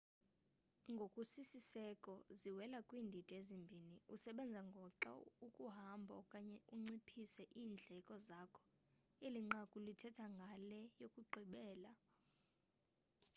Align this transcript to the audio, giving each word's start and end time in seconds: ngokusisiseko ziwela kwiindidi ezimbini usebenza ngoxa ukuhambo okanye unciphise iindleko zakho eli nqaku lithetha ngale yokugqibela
ngokusisiseko 0.93 2.13
ziwela 2.39 2.79
kwiindidi 2.87 3.31
ezimbini 3.39 3.95
usebenza 4.15 4.61
ngoxa 4.69 5.11
ukuhambo 5.47 6.11
okanye 6.21 6.57
unciphise 6.73 7.43
iindleko 7.59 8.13
zakho 8.27 8.63
eli 9.25 9.39
nqaku 9.47 9.77
lithetha 9.85 10.25
ngale 10.37 10.81
yokugqibela 11.01 11.91